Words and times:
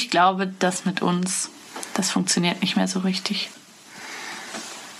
ich 0.00 0.08
glaube, 0.08 0.46
das 0.46 0.86
mit 0.86 1.02
uns, 1.02 1.50
das 1.92 2.10
funktioniert 2.10 2.62
nicht 2.62 2.74
mehr 2.74 2.88
so 2.88 3.00
richtig. 3.00 3.50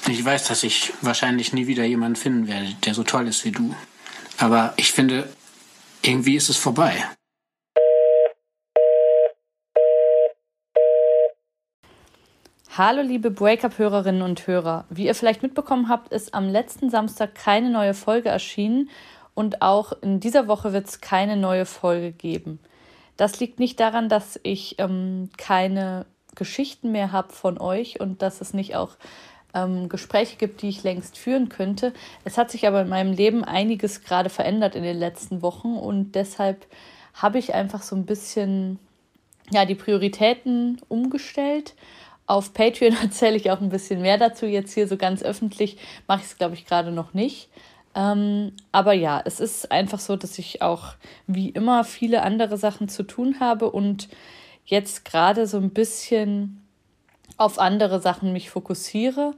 Ich 0.06 0.22
weiß, 0.22 0.48
dass 0.48 0.62
ich 0.62 0.92
wahrscheinlich 1.00 1.54
nie 1.54 1.66
wieder 1.66 1.84
jemanden 1.84 2.16
finden 2.16 2.48
werde, 2.48 2.74
der 2.84 2.92
so 2.92 3.02
toll 3.02 3.26
ist 3.26 3.46
wie 3.46 3.50
du. 3.50 3.74
Aber 4.36 4.74
ich 4.76 4.92
finde, 4.92 5.26
irgendwie 6.02 6.36
ist 6.36 6.50
es 6.50 6.58
vorbei. 6.58 6.92
Hallo 12.76 13.00
liebe 13.00 13.30
Breakup-Hörerinnen 13.30 14.22
und 14.22 14.46
Hörer. 14.46 14.84
Wie 14.90 15.06
ihr 15.06 15.14
vielleicht 15.14 15.42
mitbekommen 15.42 15.88
habt, 15.88 16.12
ist 16.12 16.34
am 16.34 16.48
letzten 16.48 16.90
Samstag 16.90 17.34
keine 17.34 17.70
neue 17.70 17.94
Folge 17.94 18.28
erschienen 18.28 18.90
und 19.32 19.62
auch 19.62 19.92
in 20.02 20.20
dieser 20.20 20.46
Woche 20.46 20.74
wird 20.74 20.88
es 20.88 21.00
keine 21.00 21.36
neue 21.38 21.64
Folge 21.64 22.12
geben. 22.12 22.60
Das 23.20 23.38
liegt 23.38 23.58
nicht 23.58 23.78
daran, 23.80 24.08
dass 24.08 24.40
ich 24.42 24.76
ähm, 24.78 25.28
keine 25.36 26.06
Geschichten 26.34 26.90
mehr 26.90 27.12
habe 27.12 27.32
von 27.32 27.60
euch 27.60 28.00
und 28.00 28.22
dass 28.22 28.40
es 28.40 28.54
nicht 28.54 28.76
auch 28.76 28.96
ähm, 29.52 29.88
Gespräche 29.88 30.36
gibt, 30.36 30.62
die 30.62 30.68
ich 30.68 30.82
längst 30.82 31.18
führen 31.18 31.48
könnte. 31.48 31.92
Es 32.24 32.38
hat 32.38 32.50
sich 32.50 32.66
aber 32.66 32.82
in 32.82 32.88
meinem 32.88 33.12
Leben 33.12 33.44
einiges 33.44 34.02
gerade 34.04 34.30
verändert 34.30 34.74
in 34.74 34.82
den 34.82 34.98
letzten 34.98 35.42
Wochen 35.42 35.74
und 35.74 36.12
deshalb 36.14 36.66
habe 37.12 37.38
ich 37.38 37.52
einfach 37.52 37.82
so 37.82 37.94
ein 37.94 38.06
bisschen 38.06 38.78
ja, 39.50 39.66
die 39.66 39.74
Prioritäten 39.74 40.80
umgestellt 40.88 41.74
auf 42.30 42.54
Patreon 42.54 42.96
erzähle 43.02 43.36
ich 43.36 43.50
auch 43.50 43.60
ein 43.60 43.70
bisschen 43.70 44.00
mehr 44.00 44.16
dazu. 44.16 44.46
Jetzt 44.46 44.72
hier 44.72 44.86
so 44.86 44.96
ganz 44.96 45.22
öffentlich 45.22 45.76
mache 46.06 46.20
ich 46.20 46.26
es, 46.26 46.38
glaube 46.38 46.54
ich, 46.54 46.64
gerade 46.64 46.92
noch 46.92 47.12
nicht. 47.12 47.50
Ähm, 47.94 48.52
aber 48.72 48.92
ja, 48.92 49.20
es 49.24 49.40
ist 49.40 49.72
einfach 49.72 49.98
so, 49.98 50.16
dass 50.16 50.38
ich 50.38 50.62
auch 50.62 50.94
wie 51.26 51.48
immer 51.48 51.84
viele 51.84 52.22
andere 52.22 52.56
Sachen 52.56 52.88
zu 52.88 53.02
tun 53.02 53.40
habe 53.40 53.70
und 53.70 54.08
jetzt 54.64 55.04
gerade 55.04 55.46
so 55.46 55.56
ein 55.56 55.70
bisschen 55.70 56.62
auf 57.36 57.58
andere 57.58 58.00
Sachen 58.00 58.32
mich 58.32 58.50
fokussiere 58.50 59.34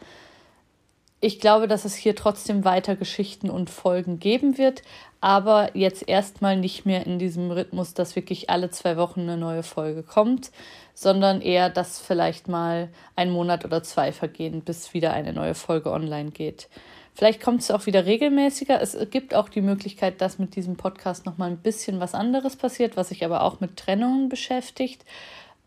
ich 1.23 1.39
glaube, 1.39 1.69
dass 1.69 1.85
es 1.85 1.95
hier 1.95 2.17
trotzdem 2.17 2.65
weiter 2.65 2.97
Geschichten 2.97 3.49
und 3.49 3.71
Folgen 3.71 4.19
geben 4.19 4.59
wird, 4.59 4.83
aber 5.21 5.71
jetzt 5.77 6.09
erstmal 6.09 6.57
nicht 6.57 6.85
mehr 6.85 7.07
in 7.07 7.21
diesem 7.21 7.53
Rhythmus, 7.53 7.95
dass 7.95 8.17
wirklich 8.17 8.51
alle 8.51 8.71
zwei 8.71 8.97
Wochen 8.97 9.21
eine 9.21 9.37
neue 9.37 9.63
Folge 9.63 10.03
kommt, 10.03 10.51
sondern 10.95 11.41
eher, 11.41 11.71
dass 11.71 12.01
vielleicht 12.01 12.49
mal 12.49 12.89
ein 13.15 13.31
Monat 13.31 13.65
oder 13.65 13.85
zwei 13.85 14.11
vergehen, 14.11 14.63
bis 14.63 14.95
wieder 14.95 15.13
eine 15.13 15.33
neue 15.33 15.55
Folge 15.55 15.93
online 15.93 16.33
geht. 16.33 16.69
Vielleicht 17.15 17.41
kommt 17.41 17.61
es 17.61 17.71
auch 17.71 17.87
wieder 17.87 18.05
regelmäßiger. 18.05 18.81
Es 18.81 18.97
gibt 19.11 19.33
auch 19.33 19.49
die 19.49 19.61
Möglichkeit, 19.61 20.21
dass 20.21 20.41
mit 20.41 20.57
diesem 20.57 20.77
Podcast 20.77 21.25
nochmal 21.25 21.51
ein 21.51 21.59
bisschen 21.59 22.01
was 22.01 22.15
anderes 22.15 22.57
passiert, 22.57 22.97
was 22.97 23.11
sich 23.11 23.25
aber 23.25 23.43
auch 23.43 23.61
mit 23.61 23.77
Trennungen 23.77 24.29
beschäftigt. 24.29 25.05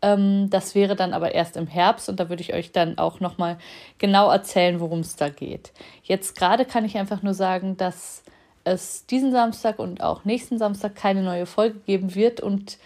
Ähm, 0.02 0.50
das 0.50 0.74
wäre 0.74 0.96
dann 0.96 1.14
aber 1.14 1.34
erst 1.34 1.56
im 1.56 1.66
Herbst 1.66 2.08
und 2.08 2.20
da 2.20 2.28
würde 2.28 2.42
ich 2.42 2.54
euch 2.54 2.72
dann 2.72 2.98
auch 2.98 3.20
nochmal 3.20 3.58
genau 3.98 4.30
erzählen, 4.30 4.80
worum 4.80 5.00
es 5.00 5.16
da 5.16 5.28
geht. 5.28 5.72
Jetzt 6.02 6.36
gerade 6.36 6.64
kann 6.64 6.84
ich 6.84 6.98
einfach 6.98 7.22
nur 7.22 7.34
sagen, 7.34 7.76
dass 7.76 8.22
es 8.64 9.06
diesen 9.06 9.32
Samstag 9.32 9.78
und 9.78 10.02
auch 10.02 10.24
nächsten 10.24 10.58
Samstag 10.58 10.96
keine 10.96 11.22
neue 11.22 11.46
Folge 11.46 11.78
geben 11.86 12.14
wird 12.14 12.40
und 12.40 12.78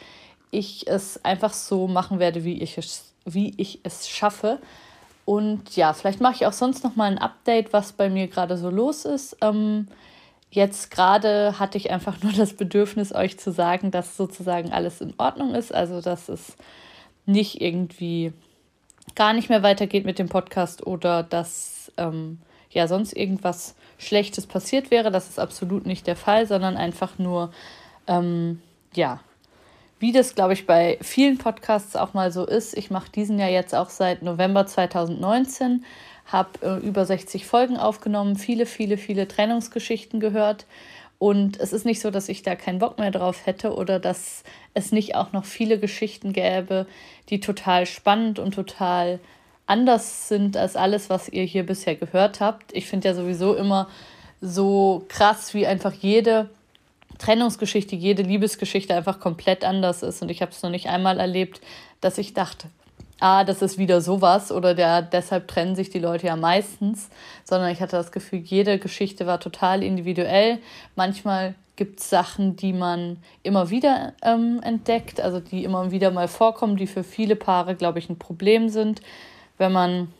ich 0.50 0.86
es 0.86 1.24
einfach 1.24 1.52
so 1.52 1.88
machen 1.88 2.18
werde, 2.18 2.44
wie 2.44 2.62
ich 2.62 2.76
es, 2.76 3.12
wie 3.24 3.54
ich 3.56 3.80
es 3.82 4.08
schaffe. 4.08 4.58
Und 5.24 5.76
ja, 5.76 5.92
vielleicht 5.92 6.20
mache 6.20 6.34
ich 6.34 6.46
auch 6.46 6.52
sonst 6.52 6.84
noch 6.84 6.96
mal 6.96 7.10
ein 7.10 7.18
Update, 7.18 7.72
was 7.72 7.92
bei 7.92 8.10
mir 8.10 8.28
gerade 8.28 8.56
so 8.56 8.68
los 8.68 9.04
ist. 9.04 9.36
Ähm, 9.40 9.88
jetzt 10.50 10.90
gerade 10.90 11.58
hatte 11.58 11.78
ich 11.78 11.90
einfach 11.90 12.20
nur 12.22 12.32
das 12.32 12.54
Bedürfnis, 12.54 13.14
euch 13.14 13.38
zu 13.38 13.50
sagen, 13.50 13.90
dass 13.90 14.16
sozusagen 14.16 14.72
alles 14.72 15.00
in 15.00 15.14
Ordnung 15.18 15.54
ist. 15.54 15.72
Also, 15.74 16.00
dass 16.00 16.28
es 16.28 16.56
nicht 17.30 17.60
irgendwie 17.60 18.32
gar 19.14 19.32
nicht 19.32 19.48
mehr 19.48 19.62
weitergeht 19.62 20.04
mit 20.04 20.18
dem 20.18 20.28
Podcast 20.28 20.86
oder 20.86 21.22
dass 21.22 21.92
ähm, 21.96 22.38
ja 22.70 22.86
sonst 22.86 23.16
irgendwas 23.16 23.74
Schlechtes 23.98 24.46
passiert 24.46 24.90
wäre. 24.90 25.10
Das 25.10 25.28
ist 25.28 25.38
absolut 25.38 25.86
nicht 25.86 26.06
der 26.06 26.16
Fall, 26.16 26.46
sondern 26.46 26.76
einfach 26.76 27.18
nur, 27.18 27.52
ähm, 28.06 28.60
ja, 28.94 29.20
wie 29.98 30.12
das, 30.12 30.34
glaube 30.34 30.54
ich, 30.54 30.66
bei 30.66 30.98
vielen 31.02 31.36
Podcasts 31.36 31.94
auch 31.94 32.14
mal 32.14 32.32
so 32.32 32.46
ist. 32.46 32.76
Ich 32.76 32.90
mache 32.90 33.10
diesen 33.10 33.38
ja 33.38 33.48
jetzt 33.48 33.74
auch 33.74 33.90
seit 33.90 34.22
November 34.22 34.66
2019, 34.66 35.84
habe 36.26 36.48
äh, 36.62 36.86
über 36.86 37.04
60 37.04 37.44
Folgen 37.44 37.76
aufgenommen, 37.76 38.36
viele, 38.36 38.64
viele, 38.64 38.96
viele 38.96 39.28
Trennungsgeschichten 39.28 40.20
gehört 40.20 40.64
und 41.20 41.60
es 41.60 41.74
ist 41.74 41.84
nicht 41.84 42.00
so, 42.00 42.10
dass 42.10 42.30
ich 42.30 42.42
da 42.44 42.56
keinen 42.56 42.78
Bock 42.78 42.98
mehr 42.98 43.10
drauf 43.10 43.44
hätte 43.44 43.74
oder 43.74 44.00
dass 44.00 44.42
es 44.72 44.90
nicht 44.90 45.16
auch 45.16 45.32
noch 45.32 45.44
viele 45.44 45.78
Geschichten 45.78 46.32
gäbe, 46.32 46.86
die 47.28 47.40
total 47.40 47.84
spannend 47.84 48.38
und 48.38 48.54
total 48.54 49.20
anders 49.66 50.28
sind 50.28 50.56
als 50.56 50.76
alles, 50.76 51.10
was 51.10 51.28
ihr 51.28 51.44
hier 51.44 51.66
bisher 51.66 51.94
gehört 51.94 52.40
habt. 52.40 52.72
Ich 52.72 52.86
finde 52.86 53.08
ja 53.08 53.14
sowieso 53.14 53.54
immer 53.54 53.90
so 54.40 55.04
krass, 55.08 55.52
wie 55.52 55.66
einfach 55.66 55.92
jede 55.92 56.48
Trennungsgeschichte, 57.18 57.96
jede 57.96 58.22
Liebesgeschichte 58.22 58.94
einfach 58.94 59.20
komplett 59.20 59.62
anders 59.62 60.02
ist. 60.02 60.22
Und 60.22 60.30
ich 60.30 60.40
habe 60.40 60.52
es 60.52 60.62
noch 60.62 60.70
nicht 60.70 60.88
einmal 60.88 61.20
erlebt, 61.20 61.60
dass 62.00 62.16
ich 62.16 62.32
dachte, 62.32 62.68
ah, 63.20 63.44
das 63.44 63.62
ist 63.62 63.78
wieder 63.78 64.00
sowas 64.00 64.50
oder 64.50 64.74
der, 64.74 65.02
deshalb 65.02 65.46
trennen 65.46 65.76
sich 65.76 65.90
die 65.90 65.98
Leute 65.98 66.26
ja 66.26 66.36
meistens, 66.36 67.10
sondern 67.44 67.70
ich 67.70 67.80
hatte 67.80 67.96
das 67.96 68.12
Gefühl, 68.12 68.40
jede 68.40 68.78
Geschichte 68.78 69.26
war 69.26 69.38
total 69.38 69.82
individuell. 69.82 70.58
Manchmal 70.96 71.54
gibt 71.76 72.00
es 72.00 72.10
Sachen, 72.10 72.56
die 72.56 72.72
man 72.72 73.18
immer 73.42 73.70
wieder 73.70 74.14
ähm, 74.22 74.60
entdeckt, 74.62 75.20
also 75.20 75.40
die 75.40 75.64
immer 75.64 75.90
wieder 75.90 76.10
mal 76.10 76.28
vorkommen, 76.28 76.76
die 76.76 76.86
für 76.86 77.04
viele 77.04 77.36
Paare, 77.36 77.74
glaube 77.74 77.98
ich, 77.98 78.10
ein 78.10 78.18
Problem 78.18 78.68
sind, 78.68 79.00
wenn 79.58 79.72
man 79.72 80.12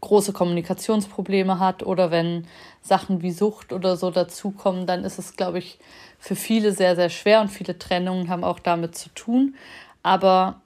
große 0.00 0.32
Kommunikationsprobleme 0.32 1.58
hat 1.58 1.82
oder 1.82 2.10
wenn 2.10 2.46
Sachen 2.82 3.22
wie 3.22 3.30
Sucht 3.30 3.72
oder 3.72 3.96
so 3.96 4.10
dazukommen, 4.10 4.86
dann 4.86 5.04
ist 5.04 5.18
es, 5.18 5.36
glaube 5.36 5.58
ich, 5.58 5.78
für 6.18 6.36
viele 6.36 6.72
sehr, 6.72 6.96
sehr 6.96 7.10
schwer 7.10 7.40
und 7.40 7.48
viele 7.48 7.78
Trennungen 7.78 8.28
haben 8.28 8.44
auch 8.44 8.58
damit 8.58 8.96
zu 8.96 9.08
tun. 9.10 9.54
Aber 10.02 10.60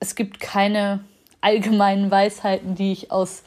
es 0.00 0.14
gibt 0.14 0.40
keine 0.40 1.04
allgemeinen 1.40 2.10
Weisheiten, 2.10 2.74
die 2.74 2.92
ich 2.92 3.10
aus 3.10 3.42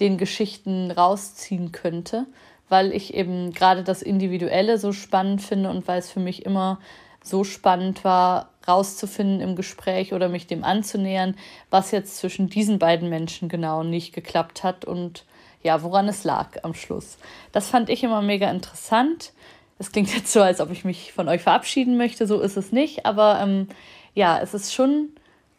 den 0.00 0.18
Geschichten 0.18 0.90
rausziehen 0.90 1.72
könnte, 1.72 2.26
weil 2.68 2.92
ich 2.92 3.14
eben 3.14 3.52
gerade 3.52 3.82
das 3.82 4.02
Individuelle 4.02 4.78
so 4.78 4.92
spannend 4.92 5.42
finde 5.42 5.70
und 5.70 5.86
weil 5.88 5.98
es 5.98 6.10
für 6.10 6.20
mich 6.20 6.44
immer 6.44 6.80
so 7.22 7.44
spannend 7.44 8.04
war, 8.04 8.50
rauszufinden 8.68 9.40
im 9.40 9.56
Gespräch 9.56 10.12
oder 10.12 10.28
mich 10.28 10.46
dem 10.46 10.64
anzunähern, 10.64 11.36
was 11.70 11.90
jetzt 11.90 12.18
zwischen 12.18 12.48
diesen 12.48 12.78
beiden 12.78 13.08
Menschen 13.08 13.48
genau 13.48 13.82
nicht 13.82 14.12
geklappt 14.12 14.64
hat 14.64 14.84
und 14.84 15.24
ja, 15.62 15.82
woran 15.82 16.08
es 16.08 16.24
lag 16.24 16.62
am 16.62 16.74
Schluss. 16.74 17.18
Das 17.52 17.68
fand 17.68 17.88
ich 17.88 18.04
immer 18.04 18.22
mega 18.22 18.50
interessant. 18.50 19.32
Es 19.78 19.92
klingt 19.92 20.14
jetzt 20.14 20.32
so, 20.32 20.40
als 20.40 20.60
ob 20.60 20.70
ich 20.70 20.84
mich 20.84 21.12
von 21.12 21.28
euch 21.28 21.42
verabschieden 21.42 21.96
möchte, 21.96 22.26
so 22.26 22.40
ist 22.40 22.56
es 22.56 22.72
nicht, 22.72 23.06
aber 23.06 23.40
ähm, 23.40 23.68
ja, 24.14 24.38
es 24.40 24.54
ist 24.54 24.72
schon 24.72 25.10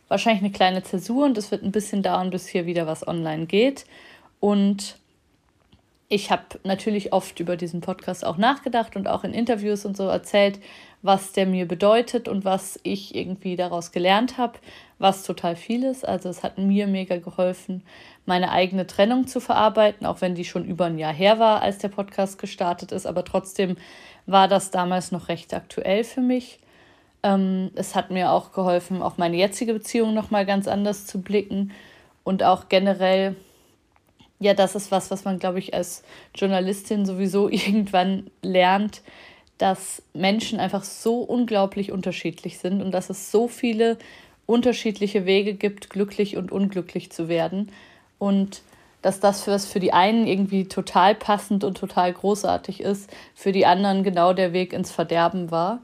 wahrscheinlich 0.07 0.44
eine 0.44 0.51
kleine 0.51 0.84
Zäsur 0.84 1.25
und 1.25 1.38
es 1.38 1.51
wird 1.51 1.63
ein 1.63 1.72
bisschen 1.72 2.03
dauern, 2.03 2.29
bis 2.29 2.47
hier 2.47 2.66
wieder 2.66 2.88
was 2.88 3.07
online 3.07 3.45
geht. 3.45 3.85
Und 4.40 4.97
ich 6.09 6.31
habe 6.31 6.44
natürlich 6.63 7.12
oft 7.12 7.40
über 7.41 7.57
diesen 7.57 7.81
Podcast 7.81 8.23
auch 8.25 8.38
nachgedacht 8.38 8.96
und 8.96 9.07
auch 9.09 9.25
in 9.25 9.34
Interviews 9.34 9.85
und 9.85 9.97
so 9.97 10.03
erzählt, 10.03 10.59
was 11.01 11.34
der 11.34 11.46
mir 11.46 11.67
bedeutet 11.67 12.28
und 12.29 12.46
was 12.46 12.79
ich 12.84 13.13
irgendwie 13.13 13.57
daraus 13.57 13.91
gelernt 13.91 14.38
habe, 14.38 14.57
was 15.00 15.23
total 15.23 15.56
viel 15.57 15.84
ist. 15.84 16.07
Also 16.07 16.29
es 16.29 16.44
hat 16.44 16.57
mir 16.57 16.88
mega 16.88 17.17
geholfen, 17.17 17.84
meine 18.25 18.51
eigene 18.51 18.88
Trennung 18.88 19.28
zu 19.28 19.41
verarbeiten, 19.41 20.07
auch 20.07 20.22
wenn 20.22 20.34
die 20.34 20.46
schon 20.46 20.66
über 20.66 20.85
ein 20.85 20.97
Jahr 20.97 21.13
her 21.13 21.40
war, 21.40 21.62
als 21.62 21.78
der 21.79 21.90
Podcast 21.90 22.40
gestartet 22.40 22.94
ist. 22.94 23.06
Aber 23.06 23.25
trotzdem 23.25 23.75
war 24.25 24.47
das 24.47 24.72
damals 24.72 25.12
noch 25.12 25.28
recht 25.28 25.53
aktuell 25.53 26.06
für 26.06 26.22
mich. 26.22 26.59
Ähm, 27.23 27.72
es 27.75 27.96
hat 27.96 28.11
mir 28.11 28.31
auch 28.31 28.52
geholfen, 28.52 29.02
auf 29.02 29.17
meine 29.17 29.37
jetzige 29.37 29.73
Beziehung 29.73 30.14
nochmal 30.14 30.46
ganz 30.46 30.67
anders 30.67 31.05
zu 31.05 31.22
blicken 31.22 31.72
und 32.23 32.43
auch 32.43 32.69
generell, 32.69 33.35
ja, 34.40 34.53
das 34.53 34.75
ist 34.75 34.91
was, 34.91 35.09
was 35.11 35.25
man, 35.25 35.40
glaube 35.40 35.59
ich, 35.59 35.73
als 35.73 36.03
Journalistin 36.35 37.05
sowieso 37.05 37.49
irgendwann 37.49 38.29
lernt, 38.41 39.02
dass 39.58 40.03
Menschen 40.14 40.59
einfach 40.59 40.84
so 40.84 41.19
unglaublich 41.19 41.91
unterschiedlich 41.91 42.59
sind 42.59 42.81
und 42.81 42.91
dass 42.91 43.09
es 43.09 43.31
so 43.31 43.47
viele 43.47 43.97
unterschiedliche 44.46 45.25
Wege 45.25 45.53
gibt, 45.53 45.90
glücklich 45.90 46.37
und 46.37 46.52
unglücklich 46.52 47.11
zu 47.11 47.28
werden. 47.28 47.72
Und 48.20 48.61
dass 49.02 49.20
das, 49.20 49.47
was 49.47 49.66
für 49.66 49.79
die 49.79 49.93
einen 49.93 50.25
irgendwie 50.25 50.67
total 50.67 51.16
passend 51.16 51.63
und 51.63 51.78
total 51.78 52.11
großartig 52.11 52.81
ist, 52.81 53.09
für 53.35 53.52
die 53.52 53.66
anderen 53.66 54.03
genau 54.03 54.34
der 54.34 54.53
Weg 54.53 54.73
ins 54.73 54.91
Verderben 54.91 55.52
war. 55.52 55.79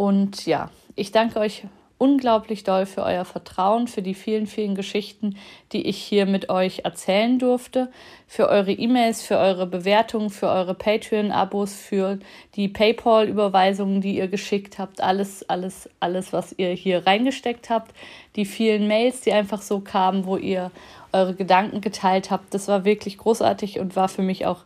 Und 0.00 0.46
ja, 0.46 0.70
ich 0.96 1.12
danke 1.12 1.38
euch 1.40 1.64
unglaublich 1.98 2.64
doll 2.64 2.86
für 2.86 3.02
euer 3.02 3.26
Vertrauen, 3.26 3.86
für 3.86 4.00
die 4.00 4.14
vielen, 4.14 4.46
vielen 4.46 4.74
Geschichten, 4.74 5.36
die 5.72 5.86
ich 5.86 5.98
hier 5.98 6.24
mit 6.24 6.48
euch 6.48 6.86
erzählen 6.86 7.38
durfte, 7.38 7.92
für 8.26 8.48
eure 8.48 8.72
E-Mails, 8.72 9.20
für 9.20 9.36
eure 9.36 9.66
Bewertungen, 9.66 10.30
für 10.30 10.48
eure 10.48 10.72
Patreon-Abos, 10.72 11.74
für 11.74 12.18
die 12.56 12.68
PayPal-Überweisungen, 12.68 14.00
die 14.00 14.16
ihr 14.16 14.28
geschickt 14.28 14.78
habt, 14.78 15.02
alles, 15.02 15.46
alles, 15.50 15.90
alles, 16.00 16.32
was 16.32 16.54
ihr 16.56 16.70
hier 16.70 17.06
reingesteckt 17.06 17.68
habt, 17.68 17.94
die 18.36 18.46
vielen 18.46 18.88
Mails, 18.88 19.20
die 19.20 19.34
einfach 19.34 19.60
so 19.60 19.80
kamen, 19.80 20.24
wo 20.24 20.38
ihr 20.38 20.70
eure 21.12 21.34
Gedanken 21.34 21.82
geteilt 21.82 22.30
habt. 22.30 22.54
Das 22.54 22.68
war 22.68 22.86
wirklich 22.86 23.18
großartig 23.18 23.78
und 23.78 23.96
war 23.96 24.08
für 24.08 24.22
mich 24.22 24.46
auch 24.46 24.64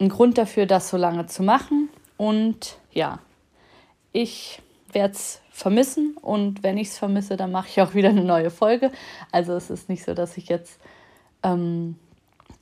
ein 0.00 0.08
Grund 0.08 0.38
dafür, 0.38 0.66
das 0.66 0.90
so 0.90 0.96
lange 0.96 1.26
zu 1.26 1.44
machen. 1.44 1.88
Und 2.16 2.78
ja, 2.92 3.20
ich 4.14 4.62
werde 4.92 5.14
es 5.14 5.42
vermissen 5.50 6.16
und 6.22 6.62
wenn 6.62 6.78
ich 6.78 6.88
es 6.88 6.98
vermisse, 6.98 7.36
dann 7.36 7.52
mache 7.52 7.68
ich 7.68 7.82
auch 7.82 7.94
wieder 7.94 8.08
eine 8.08 8.24
neue 8.24 8.50
Folge. 8.50 8.90
Also 9.32 9.52
es 9.54 9.68
ist 9.68 9.88
nicht 9.88 10.04
so, 10.04 10.14
dass 10.14 10.38
ich 10.38 10.48
jetzt 10.48 10.80
ähm, 11.42 11.96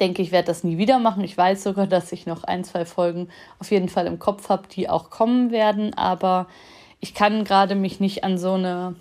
denke, 0.01 0.23
ich 0.23 0.33
werde 0.33 0.47
das 0.47 0.65
nie 0.65 0.79
wieder 0.79 0.99
machen. 0.99 1.23
Ich 1.23 1.37
weiß 1.37 1.63
sogar, 1.63 1.87
dass 1.87 2.11
ich 2.11 2.27
noch 2.27 2.43
ein, 2.43 2.65
zwei 2.65 2.87
Folgen 2.87 3.29
auf 3.59 3.71
jeden 3.71 3.91
Fall 3.91 4.07
im 4.07 4.19
Kopf 4.19 4.49
habe, 4.49 4.67
die 4.67 4.89
auch 4.89 5.11
kommen 5.11 5.53
werden, 5.53 5.95
aber 5.95 6.49
ich 7.01 7.15
kann 7.15 7.45
gerade 7.45 7.75
mich 7.75 8.01
nicht 8.01 8.25
an 8.25 8.39
so 8.39 8.55
eine 8.55 8.97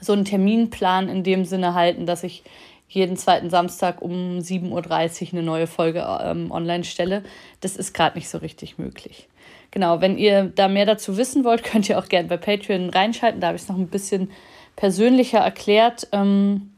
so 0.00 0.12
einen 0.12 0.24
Terminplan 0.24 1.08
in 1.08 1.22
dem 1.22 1.44
Sinne 1.44 1.74
halten, 1.74 2.06
dass 2.06 2.22
ich 2.22 2.42
jeden 2.88 3.16
zweiten 3.16 3.48
Samstag 3.48 4.02
um 4.02 4.38
7.30 4.38 4.70
Uhr 4.70 5.32
eine 5.32 5.42
neue 5.42 5.66
Folge 5.66 6.06
ähm, 6.20 6.50
online 6.50 6.84
stelle. 6.84 7.22
Das 7.60 7.76
ist 7.76 7.94
gerade 7.94 8.18
nicht 8.18 8.28
so 8.28 8.38
richtig 8.38 8.78
möglich. 8.78 9.28
Genau, 9.72 10.00
wenn 10.00 10.18
ihr 10.18 10.44
da 10.44 10.68
mehr 10.68 10.86
dazu 10.86 11.16
wissen 11.16 11.42
wollt, 11.44 11.64
könnt 11.64 11.88
ihr 11.88 11.98
auch 11.98 12.08
gerne 12.08 12.28
bei 12.28 12.36
Patreon 12.36 12.90
reinschalten. 12.90 13.40
Da 13.40 13.48
habe 13.48 13.56
ich 13.56 13.62
es 13.62 13.68
noch 13.68 13.76
ein 13.76 13.88
bisschen 13.88 14.30
persönlicher 14.76 15.38
erklärt. 15.38 16.06
Ähm, 16.12 16.70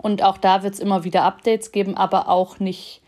und 0.00 0.22
auch 0.22 0.38
da 0.38 0.62
wird 0.62 0.74
es 0.74 0.80
immer 0.80 1.04
wieder 1.04 1.24
Updates 1.24 1.72
geben, 1.72 1.96
aber 1.96 2.28
auch 2.28 2.58
nicht 2.60 3.02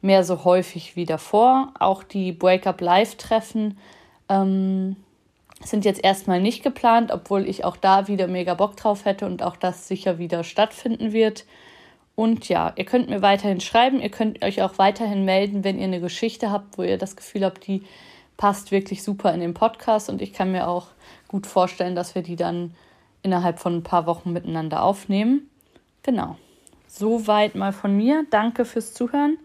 mehr 0.00 0.24
so 0.24 0.44
häufig 0.44 0.96
wie 0.96 1.04
davor. 1.04 1.72
Auch 1.78 2.02
die 2.02 2.32
Breakup 2.32 2.80
Live-Treffen 2.80 3.78
ähm, 4.28 4.96
sind 5.64 5.84
jetzt 5.84 6.04
erstmal 6.04 6.40
nicht 6.40 6.62
geplant, 6.62 7.10
obwohl 7.10 7.48
ich 7.48 7.64
auch 7.64 7.76
da 7.76 8.06
wieder 8.06 8.28
mega 8.28 8.54
Bock 8.54 8.76
drauf 8.76 9.04
hätte 9.04 9.26
und 9.26 9.42
auch 9.42 9.56
das 9.56 9.88
sicher 9.88 10.18
wieder 10.18 10.44
stattfinden 10.44 11.12
wird. 11.12 11.44
Und 12.14 12.48
ja, 12.48 12.72
ihr 12.76 12.84
könnt 12.84 13.08
mir 13.08 13.22
weiterhin 13.22 13.60
schreiben, 13.60 14.00
ihr 14.00 14.10
könnt 14.10 14.44
euch 14.44 14.62
auch 14.62 14.78
weiterhin 14.78 15.24
melden, 15.24 15.64
wenn 15.64 15.78
ihr 15.78 15.84
eine 15.84 16.00
Geschichte 16.00 16.50
habt, 16.50 16.76
wo 16.76 16.82
ihr 16.82 16.98
das 16.98 17.16
Gefühl 17.16 17.44
habt, 17.44 17.66
die 17.66 17.82
passt 18.38 18.70
wirklich 18.70 19.02
super 19.02 19.34
in 19.34 19.40
den 19.40 19.52
Podcast 19.52 20.08
und 20.08 20.22
ich 20.22 20.32
kann 20.32 20.50
mir 20.50 20.66
auch 20.66 20.86
gut 21.26 21.46
vorstellen, 21.46 21.94
dass 21.94 22.14
wir 22.14 22.22
die 22.22 22.36
dann 22.36 22.72
innerhalb 23.22 23.58
von 23.58 23.76
ein 23.76 23.82
paar 23.82 24.06
Wochen 24.06 24.32
miteinander 24.32 24.82
aufnehmen. 24.82 25.50
Genau. 26.02 26.36
Soweit 26.86 27.54
mal 27.54 27.72
von 27.72 27.94
mir. 27.94 28.24
Danke 28.30 28.64
fürs 28.64 28.94
Zuhören. 28.94 29.36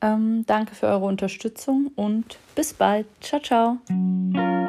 Ähm, 0.00 0.44
danke 0.46 0.74
für 0.74 0.86
eure 0.86 1.04
Unterstützung 1.04 1.90
und 1.94 2.38
bis 2.54 2.72
bald. 2.72 3.06
Ciao, 3.20 3.42
ciao. 3.42 4.59